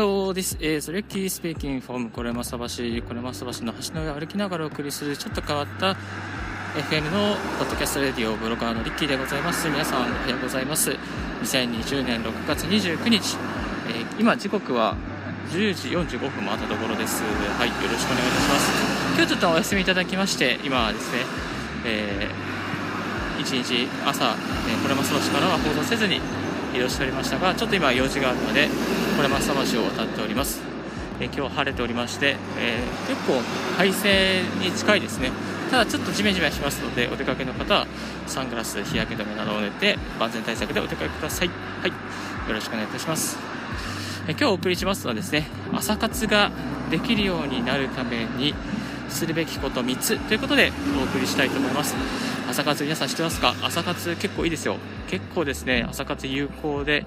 [0.00, 5.94] Hello, this is Ricky speaking from これまさ橋、これまさ橋の橋の上を歩きながらお送りするちょっと変わった
[6.88, 9.68] FM のポッドキャストレディオブロガーのリッキーでございます。
[9.68, 10.92] 皆さんおはようございます。
[11.42, 13.36] 2020年6月29日、
[13.90, 14.96] えー、今時刻は
[15.50, 17.22] 10時45分回ったところです。
[17.58, 18.72] はい、よろしくお願いいたします。
[19.16, 21.18] 今日ちょっとお休みいただきまして、今はですね、
[21.84, 26.22] えー、一日朝、えー、これまさ橋からは放送せずに
[26.74, 28.68] 移動しておりましたがちょっと今用事があるので
[29.16, 30.60] これ松山市を渡っております、
[31.20, 33.40] え今日晴れておりまして、えー、結構
[33.76, 35.30] 快晴に近いですね。
[35.70, 37.86] ただちょっとジメジメしますのでお出かけの方は
[38.26, 41.48] サングラス日焼け止めなどを塗って万全対策でお出かけください。
[41.48, 41.54] は
[41.86, 41.88] い。
[41.90, 41.94] よ
[42.54, 43.38] ろしくお願いいたします。
[44.26, 46.50] え今日お送りしますのはですね朝活が
[46.90, 48.54] できるようになるために
[49.08, 51.94] するべきこと3つということでお送りしたいと思います。
[52.48, 53.54] 朝活皆さん知ってますか？
[53.62, 54.76] 朝活結構いいですよ。
[55.10, 57.04] 結構ですね朝活有効で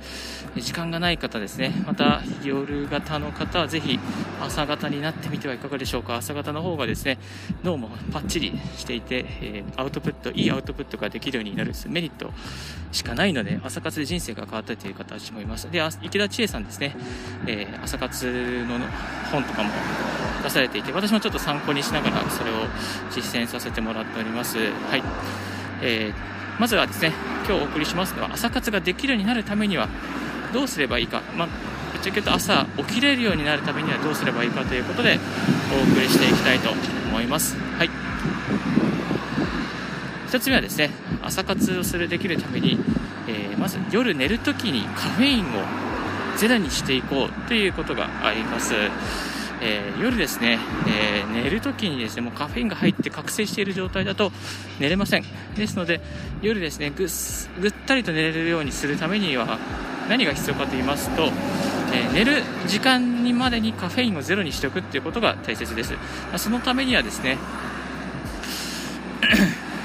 [0.57, 3.97] 時間がない方ですねまた夜型の方はぜひ
[4.41, 6.17] 朝型になってみてはいかがでしょうか。
[6.17, 7.17] 朝型の方がですね
[7.63, 12.31] 脳もパッチリしていて、え、アウトプットいいアウトプットができるようになるメリット
[12.91, 15.71] しかないので朝活で人生が変わったという方もいます。
[15.71, 16.95] で池田千恵さんですね、
[17.47, 18.79] えー、朝活の
[19.31, 19.69] 本とかも
[20.43, 22.55] 出されていて私もちょっと参考にしながらそれを
[23.11, 24.57] 実践させてもらっております。
[24.57, 25.03] はい、
[25.81, 27.13] えーまずはですね
[27.47, 29.89] 今日お送りしますのは朝活ができるようになるためには
[30.53, 31.47] どうすればいいか、まあ、
[31.91, 35.19] ぶっちゃけ言うと朝起きれるようになるためにはどうすればいいかということで
[35.71, 36.69] お送りしていきたいと
[37.09, 37.57] 思います。
[37.77, 37.89] はい
[40.33, 40.89] 1つ目はですね
[41.21, 42.79] 朝活をするできるために、
[43.27, 45.45] えー、まず夜寝るときにカフェインを
[46.37, 48.73] ゼロにしていこうということがあります。
[49.65, 54.33] えー、夜ですね、えー、寝るときにですね、もうカフェインが入って覚醒している状態だと
[54.79, 55.23] 寝れません。
[55.55, 56.01] ですので、
[56.41, 57.07] 夜ですね、ぐ
[57.61, 59.57] ぐったりと寝れるようにするためには
[60.09, 65.93] 何が必要かと言いますと、えー、寝る時間にまでにカフェインをゼロにしておくっていうことが大切です。
[66.35, 67.37] そのためにはですね、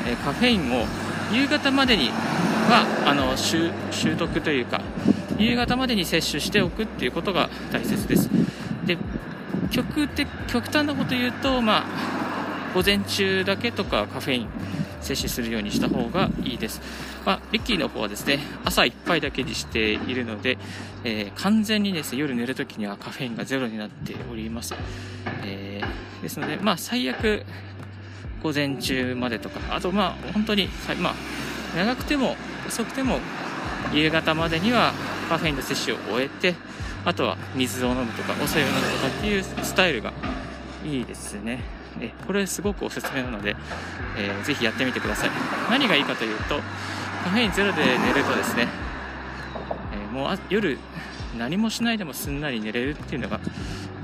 [0.08, 0.86] えカフェインを
[1.32, 3.70] 夕方までにはあの習
[4.16, 4.80] 得というか
[5.38, 8.28] 夕方までに摂取しておくっていうことが大切です
[8.84, 8.96] で
[9.70, 14.48] 極的極端なこと言うと、まあ、午前中だけとかカフェイン
[15.00, 16.80] 摂取するようにした方がいいです。
[17.24, 20.58] まあ、リッキーの方はですね、朝1杯だけにしているので、
[21.04, 24.74] えー、完全にですね、夜寝るときにはカフェインがゼロになっております。
[25.44, 27.44] えー、ですので、まあ、最悪、
[28.42, 30.68] 午前中までとか、あと、まあ、本当に、
[31.00, 31.14] まあ、
[31.76, 32.36] 長くても
[32.66, 33.18] 遅くても、
[33.92, 34.92] 夕方までには
[35.28, 36.54] カフェインの摂取を終えて、
[37.08, 40.12] あとは水を飲むとかお茶を飲むとかっていうスタイルが
[40.84, 41.60] いいですね。
[42.00, 43.56] えこれすごくおすすめなので、
[44.18, 45.30] えー、ぜひやってみてください。
[45.70, 46.60] 何がいいかというと
[47.24, 48.68] カフェインゼロで寝るとですね、
[49.94, 50.78] えー、もう夜
[51.38, 53.40] 何もしないでもすんなり寝れるっていうのが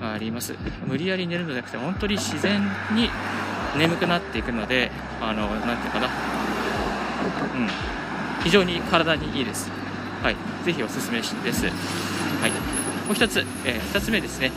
[0.01, 0.55] あります。
[0.87, 3.11] 無理やり寝るのじゃなくて本当に自然に
[3.77, 4.91] 眠くなっていくので
[5.21, 6.07] あの何ていうかな。
[6.07, 7.69] うん。
[8.43, 9.71] 非常に体にいいです。
[10.23, 10.37] はい。
[10.65, 11.67] ぜひおすすめです。
[11.67, 11.71] は
[12.49, 12.74] い。
[13.07, 14.53] もう1つ、えー、2つ目ですね、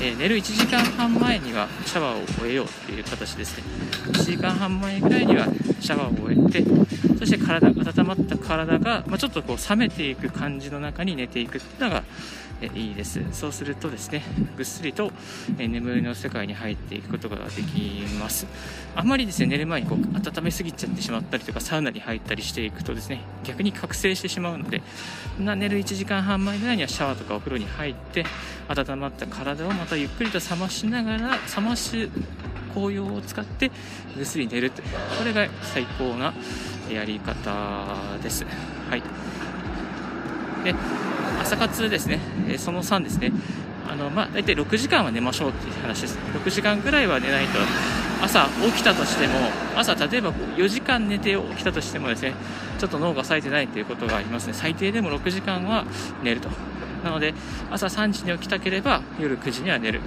[0.00, 3.64] えー、寝る1時間半前にはシャワーを終えようという形ですね。
[4.12, 5.46] 1時間半前ぐらいには
[5.80, 6.64] シャワーを終えて
[7.18, 12.02] そして体温まった体が、まあ、ちょっとこう冷めていく感じの中に寝ていくっていうのが
[12.74, 13.20] いいです。
[13.32, 14.22] そうするとですね
[14.56, 15.12] ぐっすりと、
[15.56, 18.46] 眠りの世界に入っていくことができます。
[18.96, 24.82] あまりですね寝る前にこう温めすぎちゃってしまったりとかサウナに入ったりしていくとですね逆に覚醒してしまうので
[25.38, 28.24] な寝る1時間半前ぐらいにはシャワーとかお風呂に入って
[28.68, 32.08] 温まった体をまたゆっくりと冷ましながら冷ます
[32.74, 33.70] 紅葉を使って
[34.16, 34.88] ぐっすり寝るとこ
[35.24, 36.34] れが最高な
[36.92, 38.44] やり方です。
[38.90, 39.43] はい。
[40.64, 40.74] で
[41.40, 43.30] 朝活ですね、えその3ですね、
[43.88, 46.18] あのまあ、大体6時間は寝ましょうっていう話です。
[46.32, 47.58] 6時間ぐらいは寝ないと、
[48.22, 49.34] 朝起きたとしても、
[49.76, 52.32] 朝例えば4時間寝て起きたとしてもですね、
[52.78, 54.54] ちょっと脳が冴えてないということがありますね。
[54.54, 55.84] 最低でも6時間は
[56.22, 56.48] 寝ると。
[57.04, 57.34] なので、
[57.70, 60.00] 朝3時に起きたければ夜9時には寝る。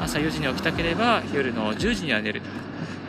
[0.00, 2.40] 朝4時に起きたければ夜の10時には寝る。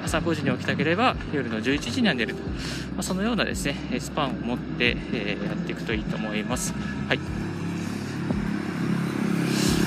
[0.05, 2.41] 朝5時に起きたければ夜の11時には寝ると。
[2.43, 6.73] まあ、そのようなですね、スパンを持って、えー、やっていくといいと思います。
[7.07, 7.19] はい。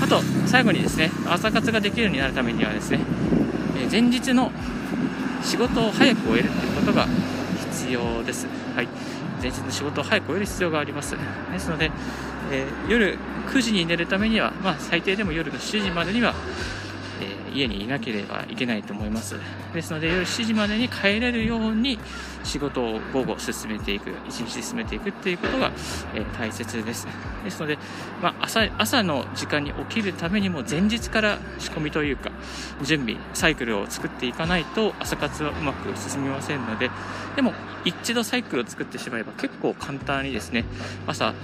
[0.02, 3.00] あと最後にですね朝活ができるようになるためにはですね
[3.76, 4.52] え前日の
[5.42, 7.06] 仕事を早く終えるということが
[7.72, 8.88] 必要です、はい、
[9.42, 11.16] 前日の仕事を早く終える必要があります
[11.52, 11.90] ですので、
[12.52, 13.18] えー、夜
[13.48, 16.34] 9時に寝るためには、まあ、最低でも夜の7時までには、
[17.20, 19.36] えー、家にいなければいけないと思います。
[19.74, 21.98] ですので夜7時までに帰れるように
[22.44, 25.72] 仕事を午後進めていく1日進めていくっていうことが、
[26.14, 27.06] えー、大切です。
[27.44, 27.78] ですので、
[28.22, 32.30] まあ、朝朝の時間に起きるためにも前日から仕込みというか
[32.82, 36.90] 準備サイクルを作っていかないと朝活はうまく進みませんので
[37.36, 37.52] でも
[37.84, 40.64] 一度サイクルを作ってしまえば結構簡単にですね
[41.06, 41.34] 朝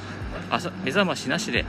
[0.50, 1.64] 朝目覚ましなしで、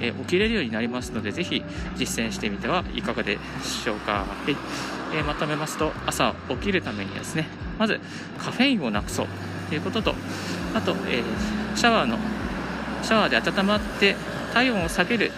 [0.00, 1.62] え、起きれるようになりますのでぜひ
[1.96, 4.56] 実践してみてはいかがでしょうか、はい。
[5.16, 7.46] え、まとめますと朝起きるためにですね
[7.78, 8.00] まず
[8.38, 9.26] カフェインをなくそう。
[9.68, 10.14] ということと
[10.74, 12.18] あと、えー、シャワーの
[13.02, 14.16] シャワーで温まって
[14.52, 15.32] 体温を下げる、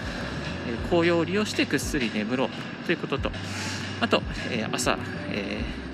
[0.69, 2.49] え紅葉を利用してぐっすり眠ろう。
[2.87, 3.31] ということと
[4.01, 4.99] あと、え朝、
[5.31, 5.86] えー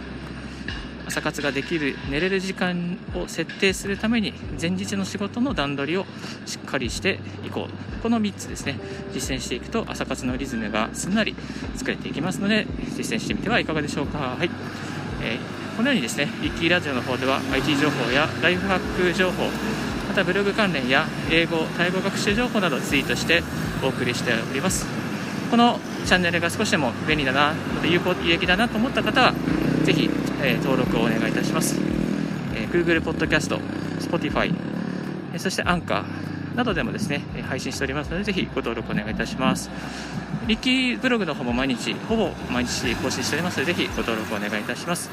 [1.13, 6.07] 朝活ができる寝れる時間を設定するために前日の仕事の段取りを
[6.47, 8.03] しっかりしていこう。
[8.03, 8.79] この3つですね。
[9.13, 11.37] 実践していくと朝活のリズムがすんなり
[11.77, 12.67] 作れていきますので
[12.97, 14.19] 実践してみてはいかがでしょうか。
[14.19, 14.51] はい、
[15.23, 19.45] えー、このようにですねリッキーラジオの方では IT 情報やライフハック情報
[20.09, 23.43] またブログ関連や英語タイ語学習情報などツイートして
[23.85, 24.87] お送りしております。
[25.51, 27.53] このチャンネルが少しでも便利だな
[27.85, 29.35] 有効有益だなと思った方は
[29.83, 30.09] ぜひ、
[30.45, 31.79] えー、登録をお願いいたします、
[32.55, 33.59] えー、Google Podcast、
[34.01, 34.53] Spotify、
[35.33, 39.71] えー、そしてアンカーなどでもですね配信しておりますのでぜひご登録お願いいたします。
[40.47, 45.11] リッキーブログの方も毎日ほぼ毎日更新しておりますのでぜひご登録お願いいたします。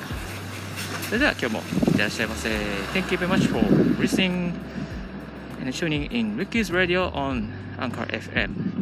[1.08, 2.50] それでは今日もいってらっしゃいませ。
[2.94, 3.62] Thank you very much for
[4.02, 4.54] listening
[5.62, 6.36] and tuning in.
[6.38, 7.48] Ricky's Radio on
[7.80, 8.79] Anchor FM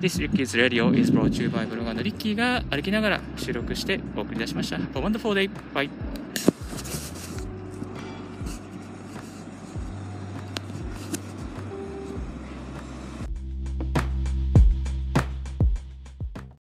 [0.00, 4.76] This Ricky's Radio is brought to you by ブロガーのリッキーが歩きながら収録してお送り出しました。
[4.76, 5.50] Have a wonderful day!
[5.72, 6.13] Bye!